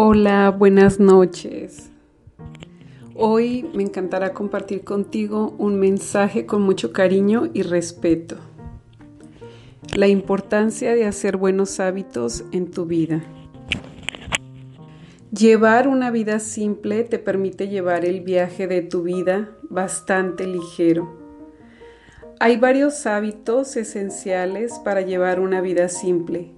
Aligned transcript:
Hola, 0.00 0.50
buenas 0.56 1.00
noches. 1.00 1.90
Hoy 3.16 3.68
me 3.74 3.82
encantará 3.82 4.32
compartir 4.32 4.84
contigo 4.84 5.56
un 5.58 5.80
mensaje 5.80 6.46
con 6.46 6.62
mucho 6.62 6.92
cariño 6.92 7.50
y 7.52 7.62
respeto. 7.62 8.36
La 9.96 10.06
importancia 10.06 10.94
de 10.94 11.04
hacer 11.04 11.36
buenos 11.36 11.80
hábitos 11.80 12.44
en 12.52 12.70
tu 12.70 12.86
vida. 12.86 13.24
Llevar 15.32 15.88
una 15.88 16.12
vida 16.12 16.38
simple 16.38 17.02
te 17.02 17.18
permite 17.18 17.66
llevar 17.66 18.04
el 18.04 18.20
viaje 18.20 18.68
de 18.68 18.82
tu 18.82 19.02
vida 19.02 19.50
bastante 19.68 20.46
ligero. 20.46 21.12
Hay 22.38 22.56
varios 22.56 23.04
hábitos 23.06 23.76
esenciales 23.76 24.78
para 24.84 25.00
llevar 25.00 25.40
una 25.40 25.60
vida 25.60 25.88
simple. 25.88 26.54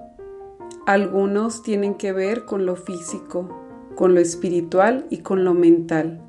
Algunos 0.87 1.63
tienen 1.63 1.95
que 1.95 2.13
ver 2.13 2.45
con 2.45 2.67
lo 2.67 2.77
físico, 2.77 3.49
con 3.95 4.15
lo 4.15 4.21
espiritual 4.21 5.07
y 5.11 5.19
con 5.19 5.45
lo 5.45 5.55
mental. 5.55 6.23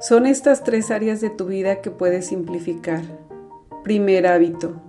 Son 0.00 0.26
estas 0.26 0.64
tres 0.64 0.90
áreas 0.90 1.20
de 1.20 1.30
tu 1.30 1.46
vida 1.46 1.80
que 1.80 1.90
puedes 1.90 2.26
simplificar. 2.26 3.02
Primer 3.84 4.26
hábito. 4.26 4.80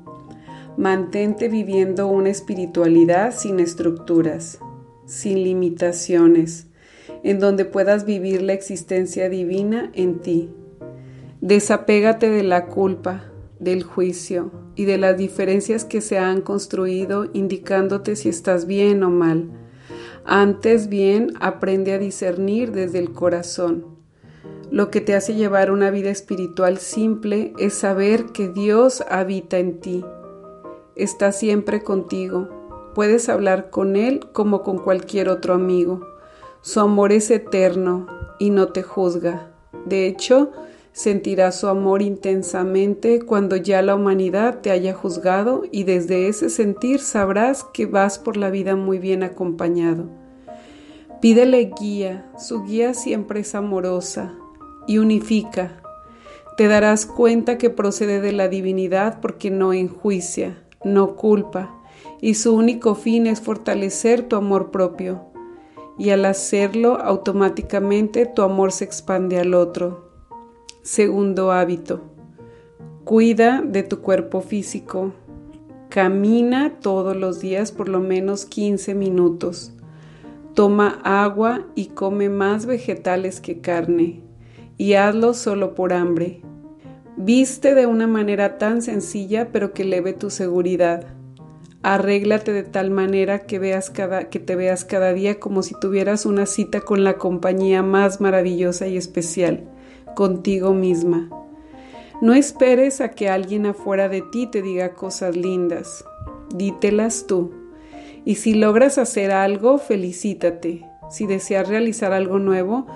Mantente 0.77 1.49
viviendo 1.49 2.07
una 2.07 2.29
espiritualidad 2.29 3.33
sin 3.35 3.59
estructuras 3.59 4.59
sin 5.09 5.43
limitaciones, 5.43 6.67
en 7.23 7.39
donde 7.39 7.65
puedas 7.65 8.05
vivir 8.05 8.43
la 8.43 8.53
existencia 8.53 9.27
divina 9.27 9.91
en 9.93 10.19
ti. 10.19 10.51
Desapégate 11.41 12.29
de 12.29 12.43
la 12.43 12.67
culpa, 12.67 13.28
del 13.59 13.83
juicio 13.83 14.51
y 14.75 14.85
de 14.85 14.97
las 14.97 15.17
diferencias 15.17 15.85
que 15.85 16.01
se 16.01 16.17
han 16.17 16.41
construido 16.41 17.29
indicándote 17.33 18.15
si 18.15 18.29
estás 18.29 18.65
bien 18.65 19.03
o 19.03 19.09
mal. 19.09 19.49
Antes 20.25 20.89
bien, 20.89 21.33
aprende 21.39 21.93
a 21.93 21.99
discernir 21.99 22.71
desde 22.71 22.99
el 22.99 23.11
corazón. 23.11 23.85
Lo 24.71 24.91
que 24.91 25.01
te 25.01 25.15
hace 25.15 25.35
llevar 25.35 25.71
una 25.71 25.89
vida 25.89 26.09
espiritual 26.09 26.77
simple 26.77 27.53
es 27.57 27.73
saber 27.73 28.27
que 28.27 28.49
Dios 28.49 29.03
habita 29.09 29.57
en 29.57 29.79
ti. 29.79 30.05
Está 30.95 31.31
siempre 31.31 31.81
contigo 31.81 32.59
Puedes 32.99 33.29
hablar 33.29 33.69
con 33.69 33.95
Él 33.95 34.29
como 34.33 34.63
con 34.63 34.77
cualquier 34.79 35.29
otro 35.29 35.53
amigo. 35.53 36.05
Su 36.61 36.79
amor 36.79 37.11
es 37.11 37.29
eterno 37.31 38.07
y 38.39 38.49
no 38.49 38.73
te 38.73 38.83
juzga. 38.83 39.51
De 39.85 40.07
hecho, 40.07 40.51
sentirás 40.91 41.59
su 41.59 41.67
amor 41.67 42.01
intensamente 42.01 43.21
cuando 43.21 43.55
ya 43.55 43.81
la 43.81 43.95
humanidad 43.95 44.59
te 44.61 44.71
haya 44.71 44.93
juzgado 44.93 45.63
y 45.71 45.83
desde 45.83 46.27
ese 46.27 46.49
sentir 46.49 46.99
sabrás 46.99 47.63
que 47.63 47.85
vas 47.85 48.19
por 48.19 48.37
la 48.37 48.49
vida 48.49 48.75
muy 48.75 48.99
bien 48.99 49.23
acompañado. 49.23 50.09
Pídele 51.21 51.71
guía, 51.79 52.31
su 52.37 52.63
guía 52.63 52.93
siempre 52.93 53.41
es 53.41 53.53
amorosa 53.53 54.35
y 54.87 54.97
unifica. 54.97 55.81
Te 56.57 56.67
darás 56.67 57.05
cuenta 57.05 57.57
que 57.57 57.69
procede 57.69 58.21
de 58.21 58.31
la 58.31 58.47
divinidad 58.47 59.19
porque 59.21 59.51
no 59.51 59.73
enjuicia, 59.73 60.63
no 60.83 61.15
culpa, 61.15 61.75
y 62.21 62.33
su 62.33 62.55
único 62.55 62.95
fin 62.95 63.27
es 63.27 63.41
fortalecer 63.41 64.27
tu 64.27 64.35
amor 64.35 64.71
propio. 64.71 65.25
Y 65.97 66.11
al 66.11 66.25
hacerlo, 66.25 66.97
automáticamente 67.01 68.25
tu 68.25 68.41
amor 68.41 68.71
se 68.71 68.85
expande 68.85 69.39
al 69.39 69.53
otro. 69.53 70.08
Segundo 70.91 71.51
hábito. 71.51 72.01
Cuida 73.03 73.61
de 73.61 73.83
tu 73.83 74.01
cuerpo 74.01 74.41
físico. 74.41 75.13
Camina 75.87 76.79
todos 76.81 77.15
los 77.15 77.39
días 77.39 77.71
por 77.71 77.89
lo 77.89 77.99
menos 77.99 78.45
15 78.45 78.95
minutos. 78.95 79.71
Toma 80.55 80.99
agua 81.03 81.67
y 81.75 81.89
come 81.89 82.29
más 82.29 82.65
vegetales 82.65 83.39
que 83.39 83.61
carne. 83.61 84.23
Y 84.77 84.95
hazlo 84.95 85.35
solo 85.35 85.75
por 85.75 85.93
hambre. 85.93 86.41
Viste 87.17 87.75
de 87.75 87.85
una 87.85 88.07
manera 88.07 88.57
tan 88.57 88.81
sencilla 88.81 89.51
pero 89.51 89.73
que 89.73 89.83
eleve 89.83 90.13
tu 90.13 90.31
seguridad. 90.31 91.05
Arréglate 91.83 92.51
de 92.51 92.63
tal 92.63 92.89
manera 92.89 93.45
que, 93.45 93.59
veas 93.59 93.91
que 93.91 94.39
te 94.39 94.55
veas 94.55 94.85
cada 94.85 95.13
día 95.13 95.39
como 95.39 95.61
si 95.61 95.79
tuvieras 95.79 96.25
una 96.25 96.47
cita 96.47 96.81
con 96.81 97.03
la 97.03 97.19
compañía 97.19 97.83
más 97.83 98.19
maravillosa 98.19 98.87
y 98.87 98.97
especial, 98.97 99.69
contigo 100.15 100.73
misma. 100.73 101.29
No 102.21 102.33
esperes 102.33 103.01
a 103.01 103.11
que 103.11 103.29
alguien 103.29 103.65
afuera 103.65 104.09
de 104.09 104.21
ti 104.21 104.47
te 104.47 104.61
diga 104.61 104.93
cosas 104.93 105.35
lindas. 105.35 106.03
Dítelas 106.53 107.25
tú. 107.27 107.51
Y 108.25 108.35
si 108.35 108.53
logras 108.53 108.97
hacer 108.97 109.31
algo, 109.31 109.77
felicítate. 109.77 110.85
Si 111.09 111.25
deseas 111.25 111.67
realizar 111.67 112.11
algo 112.11 112.39
nuevo, 112.39 112.87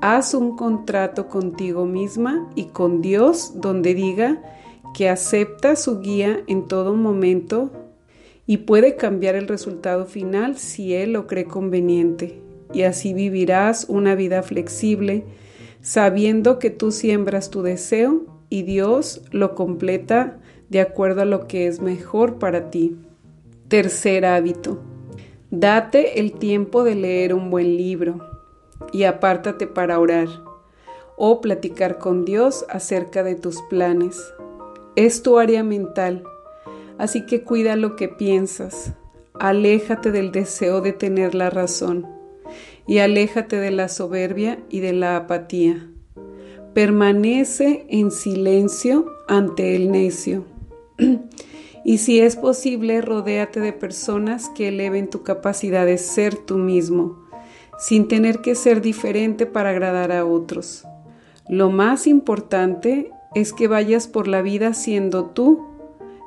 haz 0.00 0.34
un 0.34 0.56
contrato 0.56 1.28
contigo 1.28 1.86
misma 1.86 2.48
y 2.54 2.66
con 2.66 3.02
Dios 3.02 3.52
donde 3.56 3.94
diga 3.94 4.40
que 4.94 5.08
acepta 5.08 5.76
su 5.76 6.00
guía 6.00 6.40
en 6.46 6.66
todo 6.66 6.94
momento 6.94 7.70
y 8.46 8.58
puede 8.58 8.96
cambiar 8.96 9.34
el 9.34 9.48
resultado 9.48 10.06
final 10.06 10.56
si 10.56 10.94
Él 10.94 11.12
lo 11.12 11.26
cree 11.26 11.44
conveniente. 11.44 12.40
Y 12.72 12.82
así 12.82 13.12
vivirás 13.12 13.86
una 13.88 14.14
vida 14.14 14.42
flexible, 14.42 15.24
sabiendo 15.88 16.58
que 16.58 16.68
tú 16.68 16.92
siembras 16.92 17.48
tu 17.48 17.62
deseo 17.62 18.26
y 18.50 18.62
Dios 18.64 19.22
lo 19.30 19.54
completa 19.54 20.38
de 20.68 20.82
acuerdo 20.82 21.22
a 21.22 21.24
lo 21.24 21.46
que 21.46 21.66
es 21.66 21.80
mejor 21.80 22.38
para 22.38 22.68
ti. 22.68 22.98
Tercer 23.68 24.26
hábito. 24.26 24.82
Date 25.50 26.20
el 26.20 26.32
tiempo 26.32 26.84
de 26.84 26.94
leer 26.94 27.32
un 27.32 27.48
buen 27.48 27.78
libro 27.78 28.20
y 28.92 29.04
apártate 29.04 29.66
para 29.66 29.98
orar 29.98 30.28
o 31.16 31.40
platicar 31.40 31.96
con 31.96 32.26
Dios 32.26 32.66
acerca 32.68 33.22
de 33.22 33.34
tus 33.34 33.62
planes. 33.70 34.34
Es 34.94 35.22
tu 35.22 35.38
área 35.38 35.64
mental 35.64 36.22
Así 36.98 37.24
que 37.24 37.44
cuida 37.44 37.76
lo 37.76 37.94
que 37.94 38.08
piensas, 38.08 38.92
aléjate 39.38 40.10
del 40.10 40.32
deseo 40.32 40.80
de 40.80 40.92
tener 40.92 41.36
la 41.36 41.48
razón 41.48 42.17
y 42.88 42.98
aléjate 42.98 43.56
de 43.56 43.70
la 43.70 43.88
soberbia 43.88 44.58
y 44.68 44.80
de 44.80 44.92
la 44.92 45.16
apatía. 45.16 45.88
Permanece 46.74 47.86
en 47.88 48.10
silencio 48.10 49.12
ante 49.28 49.76
el 49.76 49.92
necio. 49.92 50.44
y 51.84 51.98
si 51.98 52.18
es 52.18 52.34
posible, 52.34 53.00
rodéate 53.00 53.60
de 53.60 53.72
personas 53.72 54.48
que 54.48 54.68
eleven 54.68 55.08
tu 55.08 55.22
capacidad 55.22 55.86
de 55.86 55.98
ser 55.98 56.34
tú 56.34 56.56
mismo, 56.56 57.24
sin 57.78 58.08
tener 58.08 58.40
que 58.40 58.56
ser 58.56 58.80
diferente 58.80 59.46
para 59.46 59.70
agradar 59.70 60.10
a 60.10 60.24
otros. 60.24 60.84
Lo 61.48 61.70
más 61.70 62.06
importante 62.06 63.12
es 63.34 63.52
que 63.52 63.68
vayas 63.68 64.08
por 64.08 64.26
la 64.26 64.42
vida 64.42 64.74
siendo 64.74 65.26
tú 65.26 65.68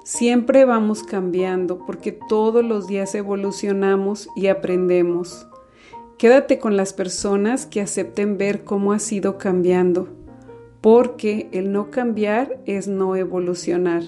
Siempre 0.04 0.66
vamos 0.66 1.04
cambiando 1.04 1.86
porque 1.86 2.12
todos 2.12 2.66
los 2.66 2.88
días 2.88 3.14
evolucionamos 3.14 4.28
y 4.36 4.48
aprendemos. 4.48 5.48
Quédate 6.22 6.60
con 6.60 6.78
las 6.78 6.94
personas 6.94 7.66
que 7.66 7.82
acepten 7.82 8.38
ver 8.38 8.64
cómo 8.64 8.94
has 8.94 9.12
ido 9.12 9.40
cambiando, 9.40 10.08
porque 10.80 11.50
el 11.52 11.72
no 11.72 11.90
cambiar 11.90 12.60
es 12.68 12.88
no 12.88 13.16
evolucionar. 13.16 14.04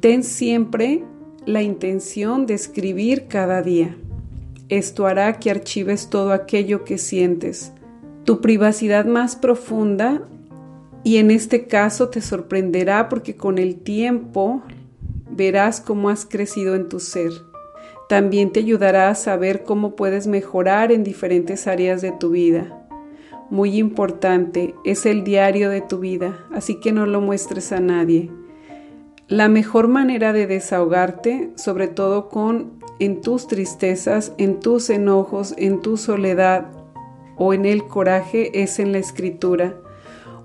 Ten 0.00 0.24
siempre 0.24 1.04
la 1.44 1.60
intención 1.60 2.46
de 2.46 2.54
escribir 2.54 3.26
cada 3.26 3.60
día. 3.60 3.98
Esto 4.70 5.06
hará 5.06 5.38
que 5.38 5.50
archives 5.50 6.08
todo 6.08 6.32
aquello 6.32 6.84
que 6.84 6.96
sientes, 6.96 7.70
tu 8.24 8.40
privacidad 8.40 9.04
más 9.04 9.36
profunda, 9.36 10.22
y 11.04 11.18
en 11.18 11.30
este 11.30 11.66
caso 11.66 12.08
te 12.08 12.22
sorprenderá 12.22 13.10
porque 13.10 13.36
con 13.36 13.58
el 13.58 13.76
tiempo 13.76 14.62
verás 15.30 15.82
cómo 15.82 16.08
has 16.08 16.24
crecido 16.24 16.74
en 16.74 16.88
tu 16.88 16.98
ser. 16.98 17.30
También 18.08 18.52
te 18.52 18.60
ayudará 18.60 19.08
a 19.08 19.14
saber 19.14 19.64
cómo 19.64 19.96
puedes 19.96 20.26
mejorar 20.26 20.92
en 20.92 21.02
diferentes 21.02 21.66
áreas 21.66 22.02
de 22.02 22.12
tu 22.12 22.30
vida. 22.30 22.86
Muy 23.50 23.78
importante, 23.78 24.74
es 24.84 25.06
el 25.06 25.24
diario 25.24 25.70
de 25.70 25.80
tu 25.80 25.98
vida, 25.98 26.38
así 26.52 26.80
que 26.80 26.92
no 26.92 27.06
lo 27.06 27.20
muestres 27.20 27.72
a 27.72 27.80
nadie. 27.80 28.30
La 29.28 29.48
mejor 29.48 29.88
manera 29.88 30.32
de 30.32 30.46
desahogarte, 30.46 31.50
sobre 31.56 31.88
todo 31.88 32.28
con 32.28 32.78
en 32.98 33.20
tus 33.20 33.48
tristezas, 33.48 34.32
en 34.38 34.60
tus 34.60 34.88
enojos, 34.88 35.54
en 35.58 35.80
tu 35.80 35.96
soledad 35.96 36.70
o 37.36 37.52
en 37.52 37.66
el 37.66 37.86
coraje, 37.86 38.62
es 38.62 38.78
en 38.78 38.92
la 38.92 38.98
escritura 38.98 39.74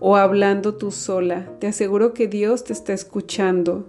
o 0.01 0.17
hablando 0.17 0.75
tú 0.75 0.91
sola. 0.91 1.47
Te 1.59 1.67
aseguro 1.67 2.13
que 2.13 2.27
Dios 2.27 2.63
te 2.63 2.73
está 2.73 2.91
escuchando. 2.91 3.85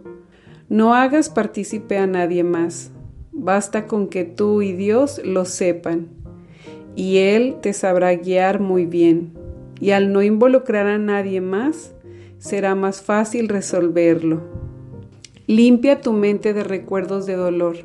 No 0.69 0.95
hagas 0.95 1.31
partícipe 1.31 1.97
a 1.99 2.07
nadie 2.07 2.45
más. 2.45 2.93
Basta 3.35 3.87
con 3.87 4.09
que 4.09 4.25
tú 4.25 4.61
y 4.61 4.73
Dios 4.73 5.21
lo 5.25 5.47
sepan. 5.47 6.09
Y 6.95 7.19
Él 7.19 7.57
te 7.63 7.73
sabrá 7.73 8.15
guiar 8.15 8.61
muy 8.61 8.85
bien. 8.85 9.33
Y 9.81 9.93
al 9.93 10.13
no 10.13 10.23
involucrar 10.23 10.87
a 10.87 10.99
nadie 10.99 11.41
más, 11.41 11.95
será 12.39 12.75
más 12.75 13.01
fácil 13.01 13.49
resolverlo. 13.49 14.43
Limpia 15.47 16.03
tu 16.03 16.13
mente 16.13 16.53
de 16.53 16.63
recuerdos 16.63 17.25
de 17.25 17.35
dolor, 17.35 17.79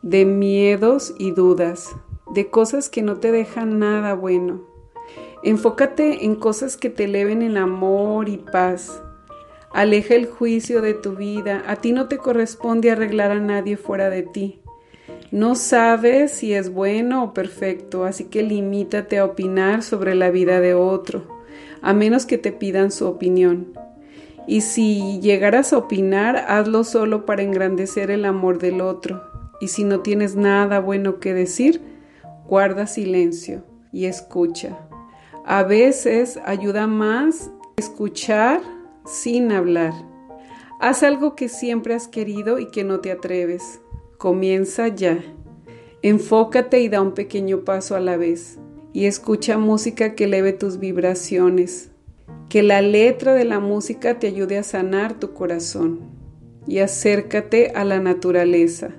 de 0.00 0.24
miedos 0.24 1.14
y 1.18 1.32
dudas, 1.32 1.94
de 2.34 2.48
cosas 2.48 2.88
que 2.88 3.02
no 3.02 3.18
te 3.18 3.30
dejan 3.30 3.78
nada 3.78 4.14
bueno. 4.14 4.62
Enfócate 5.42 6.24
en 6.24 6.34
cosas 6.34 6.76
que 6.76 6.88
te 6.88 7.04
eleven 7.04 7.42
en 7.42 7.58
amor 7.58 8.28
y 8.28 8.38
paz. 8.38 9.02
Aleja 9.70 10.14
el 10.14 10.26
juicio 10.26 10.80
de 10.80 10.94
tu 10.94 11.14
vida. 11.14 11.62
A 11.66 11.76
ti 11.76 11.92
no 11.92 12.08
te 12.08 12.16
corresponde 12.16 12.90
arreglar 12.90 13.30
a 13.30 13.38
nadie 13.38 13.76
fuera 13.76 14.10
de 14.10 14.22
ti. 14.22 14.60
No 15.30 15.54
sabes 15.56 16.32
si 16.32 16.54
es 16.54 16.72
bueno 16.72 17.22
o 17.22 17.34
perfecto, 17.34 18.04
así 18.04 18.24
que 18.24 18.42
limítate 18.42 19.18
a 19.18 19.26
opinar 19.26 19.82
sobre 19.82 20.14
la 20.14 20.30
vida 20.30 20.60
de 20.60 20.72
otro, 20.72 21.22
a 21.82 21.92
menos 21.92 22.24
que 22.24 22.38
te 22.38 22.50
pidan 22.50 22.90
su 22.90 23.06
opinión. 23.06 23.74
Y 24.46 24.62
si 24.62 25.20
llegaras 25.20 25.74
a 25.74 25.78
opinar, 25.78 26.36
hazlo 26.48 26.82
solo 26.82 27.26
para 27.26 27.42
engrandecer 27.42 28.10
el 28.10 28.24
amor 28.24 28.58
del 28.58 28.80
otro. 28.80 29.22
Y 29.60 29.68
si 29.68 29.84
no 29.84 30.00
tienes 30.00 30.34
nada 30.34 30.80
bueno 30.80 31.20
que 31.20 31.34
decir, 31.34 31.82
guarda 32.46 32.86
silencio 32.86 33.64
y 33.92 34.06
escucha. 34.06 34.78
A 35.44 35.62
veces 35.64 36.40
ayuda 36.46 36.86
más 36.86 37.50
escuchar 37.76 38.62
sin 39.04 39.52
hablar. 39.52 39.92
Haz 40.80 41.02
algo 41.02 41.34
que 41.34 41.50
siempre 41.50 41.94
has 41.94 42.08
querido 42.08 42.58
y 42.58 42.70
que 42.70 42.84
no 42.84 43.00
te 43.00 43.12
atreves. 43.12 43.80
Comienza 44.18 44.88
ya. 44.88 45.24
Enfócate 46.02 46.80
y 46.80 46.88
da 46.88 47.00
un 47.00 47.12
pequeño 47.12 47.60
paso 47.60 47.94
a 47.94 48.00
la 48.00 48.16
vez. 48.16 48.58
Y 48.92 49.04
escucha 49.04 49.58
música 49.58 50.16
que 50.16 50.24
eleve 50.24 50.52
tus 50.52 50.80
vibraciones. 50.80 51.92
Que 52.48 52.64
la 52.64 52.82
letra 52.82 53.34
de 53.34 53.44
la 53.44 53.60
música 53.60 54.18
te 54.18 54.26
ayude 54.26 54.58
a 54.58 54.64
sanar 54.64 55.20
tu 55.20 55.34
corazón. 55.34 56.00
Y 56.66 56.80
acércate 56.80 57.70
a 57.76 57.84
la 57.84 58.00
naturaleza. 58.00 58.90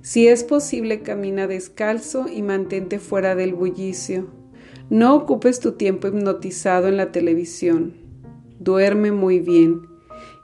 Si 0.00 0.28
es 0.28 0.44
posible, 0.44 1.02
camina 1.02 1.46
descalzo 1.46 2.26
y 2.26 2.40
mantente 2.40 2.98
fuera 2.98 3.34
del 3.34 3.52
bullicio. 3.52 4.28
No 4.88 5.14
ocupes 5.14 5.60
tu 5.60 5.72
tiempo 5.72 6.08
hipnotizado 6.08 6.88
en 6.88 6.96
la 6.96 7.12
televisión. 7.12 7.96
Duerme 8.60 9.12
muy 9.12 9.40
bien 9.40 9.82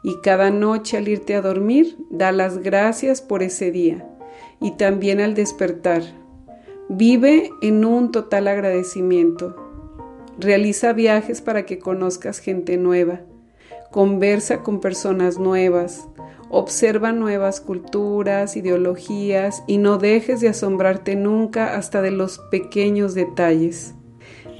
y 0.02 0.16
cada 0.23 0.50
noche 0.50 0.99
al 0.99 1.08
irte 1.08 1.34
a 1.34 1.43
dormir 1.43 1.96
da 2.11 2.32
las 2.32 2.58
gracias 2.58 3.20
por 3.23 3.43
ese 3.43 3.70
día 3.70 4.09
y 4.60 4.72
también 4.72 5.20
al 5.20 5.34
despertar. 5.34 6.02
Vive 6.88 7.50
en 7.62 7.84
un 7.84 8.12
total 8.12 8.48
agradecimiento. 8.48 9.56
Realiza 10.38 10.92
viajes 10.92 11.40
para 11.40 11.64
que 11.64 11.78
conozcas 11.78 12.38
gente 12.38 12.76
nueva. 12.76 13.20
Conversa 13.90 14.62
con 14.62 14.80
personas 14.80 15.38
nuevas. 15.38 16.08
Observa 16.48 17.12
nuevas 17.12 17.60
culturas, 17.60 18.56
ideologías 18.56 19.62
y 19.68 19.78
no 19.78 19.98
dejes 19.98 20.40
de 20.40 20.48
asombrarte 20.48 21.14
nunca 21.14 21.76
hasta 21.76 22.02
de 22.02 22.10
los 22.10 22.38
pequeños 22.50 23.14
detalles. 23.14 23.94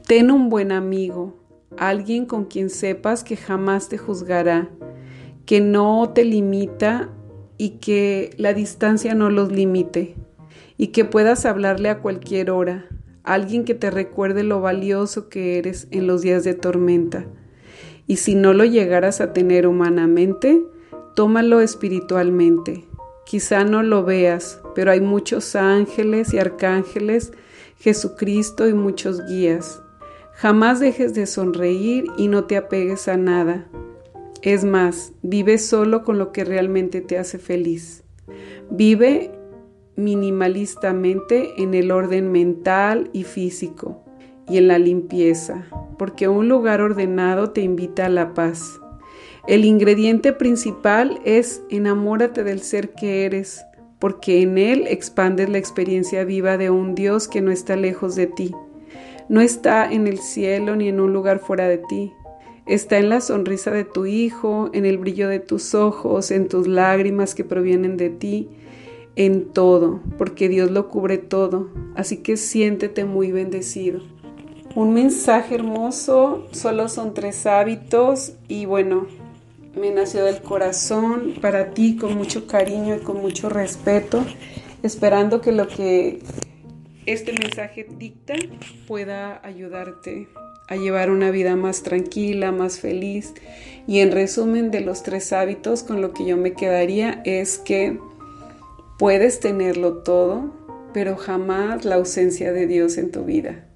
Ten 0.06 0.31
un 0.31 0.50
buen 0.50 0.70
amigo, 0.70 1.35
alguien 1.76 2.26
con 2.26 2.44
quien 2.44 2.70
sepas 2.70 3.25
que 3.25 3.37
jamás 3.37 3.88
te 3.88 3.99
juzgará, 3.99 4.70
que 5.46 5.61
no 5.61 6.11
te 6.14 6.25
limita 6.25 7.11
y 7.61 7.73
que 7.73 8.31
la 8.39 8.55
distancia 8.55 9.15
no 9.15 9.29
los 9.29 9.53
limite, 9.53 10.15
y 10.79 10.87
que 10.87 11.05
puedas 11.05 11.45
hablarle 11.45 11.91
a 11.91 11.99
cualquier 11.99 12.51
hora, 12.51 12.87
alguien 13.23 13.67
que 13.67 13.75
te 13.75 13.91
recuerde 13.91 14.45
lo 14.45 14.62
valioso 14.62 15.29
que 15.29 15.59
eres 15.59 15.87
en 15.91 16.07
los 16.07 16.23
días 16.23 16.43
de 16.43 16.55
tormenta. 16.55 17.27
Y 18.07 18.17
si 18.17 18.35
no 18.35 18.55
lo 18.55 18.65
llegaras 18.65 19.21
a 19.21 19.35
tener 19.35 19.67
humanamente, 19.67 20.62
tómalo 21.15 21.61
espiritualmente. 21.61 22.87
Quizá 23.27 23.63
no 23.63 23.83
lo 23.83 24.05
veas, 24.05 24.63
pero 24.75 24.91
hay 24.91 25.03
muchos 25.03 25.55
ángeles 25.55 26.33
y 26.33 26.39
arcángeles, 26.39 27.35
Jesucristo 27.79 28.69
y 28.69 28.73
muchos 28.73 29.21
guías. 29.27 29.83
Jamás 30.33 30.81
dejes 30.81 31.13
de 31.13 31.27
sonreír 31.27 32.06
y 32.17 32.29
no 32.29 32.45
te 32.45 32.56
apegues 32.56 33.06
a 33.06 33.19
nada. 33.19 33.69
Es 34.43 34.65
más, 34.65 35.13
vive 35.23 35.59
solo 35.59 36.03
con 36.03 36.19
lo 36.19 36.33
que 36.33 36.45
realmente 36.45 37.01
te 37.01 37.19
hace 37.19 37.39
feliz. 37.39 38.05
Vive 38.71 39.33
minimalistamente 39.97 41.63
en 41.63 41.75
el 41.75 41.91
orden 41.91 42.33
mental 42.33 43.11
y 43.13 43.25
físico 43.25 44.03
y 44.49 44.57
en 44.57 44.69
la 44.69 44.79
limpieza, 44.79 45.67
porque 45.99 46.29
un 46.29 46.49
lugar 46.49 46.81
ordenado 46.81 47.51
te 47.51 47.61
invita 47.61 48.07
a 48.07 48.11
la 48.11 48.33
paz. 48.33 48.81
El 49.47 49.65
ingrediente 49.65 50.33
principal 50.33 51.21
es 51.25 51.63
enamórate 51.71 52.43
del 52.43 52.61
ser 52.61 52.95
que 52.95 53.27
eres, 53.27 53.63
porque 53.99 54.41
en 54.41 54.57
él 54.57 54.87
expandes 54.87 55.51
la 55.51 55.59
experiencia 55.59 56.25
viva 56.25 56.57
de 56.57 56.71
un 56.71 56.95
Dios 56.95 57.29
que 57.29 57.43
no 57.43 57.51
está 57.51 57.77
lejos 57.77 58.17
de 58.17 58.27
ti 58.27 58.55
no 59.31 59.41
está 59.41 59.89
en 59.89 60.09
el 60.09 60.19
cielo 60.19 60.75
ni 60.75 60.89
en 60.89 60.99
un 60.99 61.13
lugar 61.13 61.39
fuera 61.39 61.69
de 61.69 61.79
ti. 61.79 62.13
Está 62.70 62.99
en 62.99 63.08
la 63.08 63.20
sonrisa 63.20 63.72
de 63.72 63.82
tu 63.82 64.06
hijo, 64.06 64.70
en 64.72 64.87
el 64.87 64.96
brillo 64.96 65.28
de 65.28 65.40
tus 65.40 65.75
ojos, 65.75 66.31
en 66.31 66.46
tus 66.46 66.69
lágrimas 66.69 67.34
que 67.34 67.43
provienen 67.43 67.96
de 67.96 68.11
ti, 68.11 68.49
en 69.17 69.52
todo, 69.52 69.99
porque 70.17 70.49
Dios 70.49 70.70
lo 70.70 70.87
cubre 70.87 71.19
todo. 71.19 71.69
Así 71.96 72.19
que 72.19 72.37
siéntete 72.37 73.05
muy 73.05 73.32
bendecido. 73.32 74.02
Un 74.76 74.94
mensaje 74.94 75.56
hermoso, 75.56 76.46
solo 76.52 76.88
son 76.88 77.12
tres 77.12 77.44
hábitos 77.44 78.34
y 78.46 78.67
bueno, 78.67 79.08
me 79.75 79.90
nació 79.90 80.25
del 80.25 80.40
corazón 80.40 81.34
para 81.40 81.70
ti 81.70 81.96
con 81.96 82.17
mucho 82.17 82.46
cariño 82.46 82.94
y 82.94 83.00
con 83.00 83.20
mucho 83.20 83.49
respeto, 83.49 84.25
esperando 84.84 85.40
que 85.40 85.50
lo 85.50 85.67
que 85.67 86.20
este 87.05 87.32
mensaje 87.32 87.89
dicta 87.98 88.34
pueda 88.86 89.44
ayudarte 89.44 90.29
a 90.70 90.77
llevar 90.77 91.10
una 91.10 91.31
vida 91.31 91.56
más 91.56 91.82
tranquila, 91.82 92.53
más 92.53 92.79
feliz. 92.79 93.34
Y 93.86 93.98
en 93.98 94.12
resumen 94.12 94.70
de 94.70 94.81
los 94.81 95.03
tres 95.03 95.32
hábitos, 95.32 95.82
con 95.82 96.00
lo 96.00 96.15
que 96.15 96.24
yo 96.24 96.36
me 96.36 96.53
quedaría 96.53 97.20
es 97.24 97.58
que 97.58 97.98
puedes 98.98 99.41
tenerlo 99.41 99.98
todo, 99.98 100.55
pero 100.94 101.17
jamás 101.17 101.84
la 101.84 101.96
ausencia 101.96 102.53
de 102.53 102.69
Dios 102.69 102.98
en 102.98 103.10
tu 103.10 103.24
vida. 103.24 103.67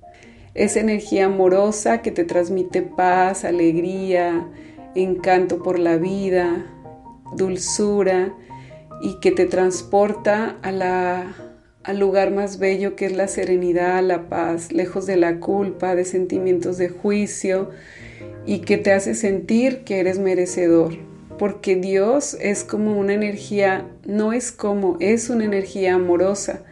Esa 0.54 0.80
energía 0.80 1.26
amorosa 1.26 2.00
que 2.00 2.12
te 2.12 2.24
transmite 2.24 2.80
paz, 2.82 3.44
alegría, 3.44 4.48
encanto 4.94 5.64
por 5.64 5.80
la 5.80 5.96
vida, 5.96 6.64
dulzura 7.34 8.32
y 9.02 9.18
que 9.18 9.32
te 9.32 9.46
transporta 9.46 10.58
a 10.62 10.70
la 10.70 11.34
al 11.84 11.98
lugar 11.98 12.30
más 12.30 12.58
bello 12.58 12.96
que 12.96 13.06
es 13.06 13.12
la 13.12 13.28
serenidad, 13.28 14.02
la 14.02 14.28
paz, 14.28 14.72
lejos 14.72 15.06
de 15.06 15.16
la 15.16 15.38
culpa, 15.38 15.94
de 15.94 16.04
sentimientos 16.04 16.78
de 16.78 16.88
juicio 16.88 17.70
y 18.46 18.60
que 18.60 18.78
te 18.78 18.92
hace 18.92 19.14
sentir 19.14 19.84
que 19.84 20.00
eres 20.00 20.18
merecedor. 20.18 20.96
Porque 21.38 21.76
Dios 21.76 22.36
es 22.40 22.64
como 22.64 22.98
una 22.98 23.12
energía, 23.12 23.86
no 24.06 24.32
es 24.32 24.50
como, 24.50 24.96
es 25.00 25.28
una 25.28 25.44
energía 25.44 25.94
amorosa 25.94 26.62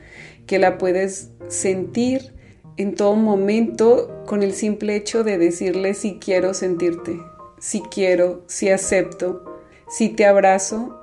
que 0.47 0.59
la 0.59 0.79
puedes 0.79 1.31
sentir 1.49 2.33
en 2.79 2.95
todo 2.95 3.15
momento 3.17 4.25
con 4.27 4.43
el 4.43 4.55
simple 4.55 4.97
hecho 4.97 5.25
de 5.25 5.37
decirle 5.37 5.93
si 5.93 6.19
quiero 6.19 6.55
sentirte, 6.55 7.21
si 7.59 7.83
quiero, 7.83 8.45
si 8.47 8.71
acepto, 8.71 9.61
si 9.89 10.09
te 10.09 10.25
abrazo 10.25 10.99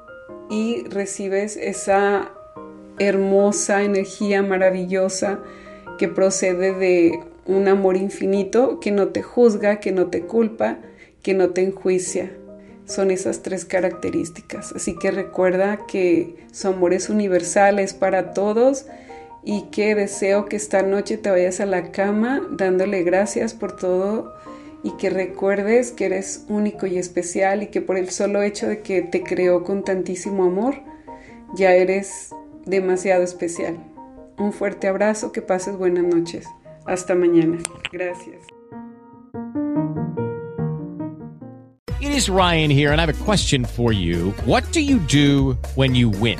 y 0.49 0.83
recibes 0.85 1.57
esa 1.57 2.33
hermosa 2.99 3.83
energía 3.83 4.43
maravillosa 4.43 5.39
que 5.97 6.07
procede 6.07 6.73
de 6.73 7.19
un 7.45 7.67
amor 7.67 7.97
infinito 7.97 8.79
que 8.79 8.91
no 8.91 9.09
te 9.09 9.23
juzga, 9.23 9.79
que 9.79 9.91
no 9.91 10.07
te 10.07 10.21
culpa, 10.21 10.77
que 11.23 11.33
no 11.33 11.49
te 11.49 11.61
enjuicia. 11.63 12.31
Son 12.85 13.11
esas 13.11 13.41
tres 13.41 13.65
características. 13.65 14.71
Así 14.73 14.95
que 14.95 15.11
recuerda 15.11 15.85
que 15.87 16.35
su 16.51 16.67
amor 16.67 16.93
es 16.93 17.09
universal, 17.09 17.79
es 17.79 17.93
para 17.93 18.33
todos 18.33 18.85
y 19.43 19.63
que 19.71 19.95
deseo 19.95 20.45
que 20.45 20.55
esta 20.55 20.81
noche 20.83 21.17
te 21.17 21.29
vayas 21.29 21.59
a 21.59 21.65
la 21.65 21.91
cama 21.91 22.41
dándole 22.51 23.03
gracias 23.03 23.53
por 23.53 23.75
todo 23.75 24.33
y 24.83 24.91
que 24.91 25.09
recuerdes 25.09 25.91
que 25.91 26.05
eres 26.05 26.45
único 26.49 26.87
y 26.87 26.97
especial 26.97 27.63
y 27.63 27.67
que 27.67 27.81
por 27.81 27.97
el 27.97 28.09
solo 28.09 28.41
hecho 28.41 28.67
de 28.67 28.81
que 28.81 29.01
te 29.01 29.23
creó 29.23 29.63
con 29.63 29.83
tantísimo 29.83 30.45
amor, 30.45 30.75
ya 31.55 31.73
eres 31.73 32.29
demasiado 32.69 33.23
especial. 33.23 33.77
Un 34.37 34.53
fuerte 34.53 34.87
abrazo, 34.87 35.31
que 35.31 35.41
pases 35.41 35.77
buenas 35.77 36.03
noches. 36.03 36.45
Hasta 36.85 37.15
mañana. 37.15 37.57
Gracias. 37.91 38.41
It 42.01 42.11
is 42.11 42.29
Ryan 42.29 42.71
here 42.71 42.91
and 42.91 43.01
I 43.01 43.05
have 43.05 43.09
a 43.09 43.25
question 43.25 43.65
for 43.65 43.91
you. 43.91 44.31
What 44.45 44.63
do 44.71 44.79
you 44.79 44.99
do 44.99 45.57
when 45.75 45.93
you 45.93 46.09
win? 46.09 46.39